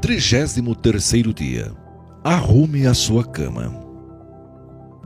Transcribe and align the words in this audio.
33 0.00 1.34
dia. 1.34 1.72
Arrume 2.22 2.86
a 2.86 2.94
sua 2.94 3.24
cama. 3.24 3.74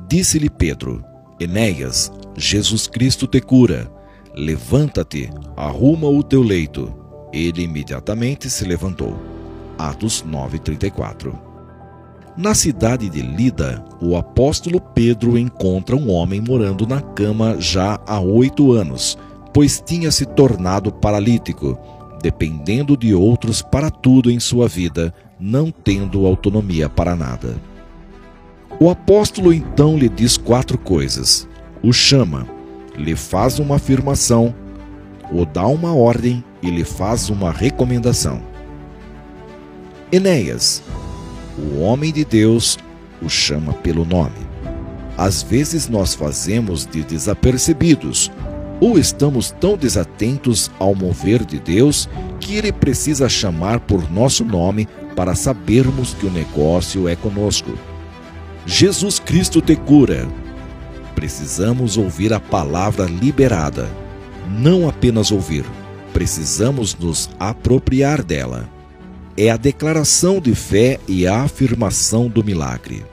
Disse-lhe 0.06 0.50
Pedro: 0.50 1.02
Enéas, 1.40 2.12
Jesus 2.36 2.86
Cristo 2.86 3.26
te 3.26 3.40
cura. 3.40 3.90
Levanta-te, 4.34 5.30
arruma 5.56 6.08
o 6.08 6.22
teu 6.22 6.42
leito. 6.42 6.94
Ele 7.32 7.62
imediatamente 7.62 8.50
se 8.50 8.66
levantou. 8.66 9.16
Atos 9.78 10.22
9:34. 10.28 11.32
Na 12.36 12.54
cidade 12.54 13.08
de 13.08 13.22
Lida, 13.22 13.82
o 13.98 14.14
apóstolo 14.14 14.78
Pedro 14.78 15.38
encontra 15.38 15.96
um 15.96 16.10
homem 16.10 16.40
morando 16.40 16.86
na 16.86 17.00
cama 17.00 17.56
já 17.58 17.98
há 18.06 18.20
oito 18.20 18.72
anos, 18.72 19.16
pois 19.54 19.82
tinha 19.84 20.10
se 20.10 20.26
tornado 20.26 20.92
paralítico 20.92 21.78
dependendo 22.22 22.96
de 22.96 23.12
outros 23.12 23.60
para 23.60 23.90
tudo 23.90 24.30
em 24.30 24.38
sua 24.38 24.68
vida, 24.68 25.12
não 25.38 25.72
tendo 25.72 26.24
autonomia 26.24 26.88
para 26.88 27.16
nada. 27.16 27.56
O 28.78 28.88
apóstolo 28.88 29.52
então 29.52 29.98
lhe 29.98 30.08
diz 30.08 30.36
quatro 30.36 30.78
coisas: 30.78 31.48
o 31.82 31.92
chama, 31.92 32.46
lhe 32.96 33.16
faz 33.16 33.58
uma 33.58 33.76
afirmação, 33.76 34.54
o 35.32 35.44
dá 35.44 35.66
uma 35.66 35.92
ordem 35.94 36.42
e 36.62 36.70
lhe 36.70 36.84
faz 36.84 37.28
uma 37.28 37.50
recomendação. 37.50 38.40
Enéas, 40.12 40.82
o 41.58 41.80
homem 41.80 42.12
de 42.12 42.24
Deus, 42.24 42.78
o 43.20 43.28
chama 43.28 43.72
pelo 43.72 44.04
nome. 44.04 44.52
Às 45.18 45.42
vezes 45.42 45.88
nós 45.88 46.14
fazemos 46.14 46.86
de 46.86 47.02
desapercebidos 47.02 48.30
ou 48.82 48.98
estamos 48.98 49.52
tão 49.52 49.76
desatentos 49.76 50.68
ao 50.76 50.92
mover 50.92 51.44
de 51.44 51.60
Deus 51.60 52.08
que 52.40 52.56
Ele 52.56 52.72
precisa 52.72 53.28
chamar 53.28 53.78
por 53.78 54.10
nosso 54.10 54.44
nome 54.44 54.88
para 55.14 55.36
sabermos 55.36 56.14
que 56.14 56.26
o 56.26 56.30
negócio 56.32 57.06
é 57.06 57.14
conosco. 57.14 57.78
Jesus 58.66 59.20
Cristo 59.20 59.62
te 59.62 59.76
cura. 59.76 60.26
Precisamos 61.14 61.96
ouvir 61.96 62.32
a 62.32 62.40
palavra 62.40 63.04
liberada. 63.04 63.88
Não 64.50 64.88
apenas 64.88 65.30
ouvir, 65.30 65.64
precisamos 66.12 66.92
nos 66.96 67.30
apropriar 67.38 68.20
dela. 68.20 68.68
É 69.36 69.48
a 69.48 69.56
declaração 69.56 70.40
de 70.40 70.56
fé 70.56 70.98
e 71.06 71.24
a 71.24 71.42
afirmação 71.42 72.26
do 72.26 72.42
milagre. 72.42 73.06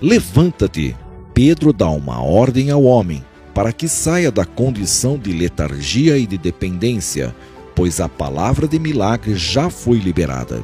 Levanta-te. 0.00 0.94
Pedro 1.34 1.72
dá 1.72 1.90
uma 1.90 2.22
ordem 2.22 2.70
ao 2.70 2.84
homem 2.84 3.24
para 3.58 3.72
que 3.72 3.88
saia 3.88 4.30
da 4.30 4.44
condição 4.44 5.18
de 5.18 5.32
letargia 5.32 6.16
e 6.16 6.28
de 6.28 6.38
dependência, 6.38 7.34
pois 7.74 7.98
a 7.98 8.08
palavra 8.08 8.68
de 8.68 8.78
milagre 8.78 9.34
já 9.34 9.68
foi 9.68 9.98
liberada. 9.98 10.62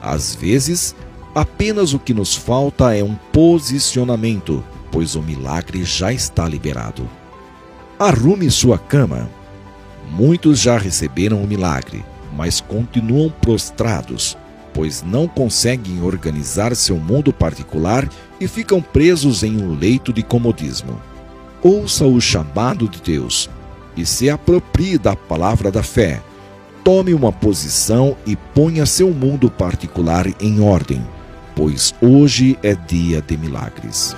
Às 0.00 0.34
vezes, 0.34 0.96
apenas 1.34 1.92
o 1.92 1.98
que 1.98 2.14
nos 2.14 2.34
falta 2.34 2.96
é 2.96 3.04
um 3.04 3.16
posicionamento, 3.34 4.64
pois 4.90 5.14
o 5.14 5.20
milagre 5.20 5.84
já 5.84 6.10
está 6.10 6.48
liberado. 6.48 7.06
Arrume 7.98 8.50
sua 8.50 8.78
cama. 8.78 9.28
Muitos 10.10 10.58
já 10.58 10.78
receberam 10.78 11.44
o 11.44 11.46
milagre, 11.46 12.02
mas 12.34 12.62
continuam 12.62 13.28
prostrados, 13.28 14.38
pois 14.72 15.02
não 15.02 15.28
conseguem 15.28 16.02
organizar 16.02 16.74
seu 16.76 16.96
mundo 16.96 17.30
particular 17.30 18.08
e 18.40 18.48
ficam 18.48 18.80
presos 18.80 19.42
em 19.42 19.62
um 19.62 19.74
leito 19.74 20.14
de 20.14 20.22
comodismo 20.22 21.11
ouça 21.62 22.04
o 22.04 22.20
chamado 22.20 22.88
de 22.88 23.00
Deus 23.00 23.48
e 23.96 24.04
se 24.04 24.28
aproprie 24.28 24.98
da 24.98 25.14
palavra 25.14 25.70
da 25.70 25.82
fé. 25.82 26.22
Tome 26.82 27.14
uma 27.14 27.30
posição 27.30 28.16
e 28.26 28.34
ponha 28.34 28.84
seu 28.84 29.10
mundo 29.10 29.50
particular 29.50 30.26
em 30.40 30.60
ordem, 30.60 31.00
pois 31.54 31.94
hoje 32.00 32.58
é 32.62 32.74
dia 32.74 33.22
de 33.22 33.36
milagres. 33.36 34.16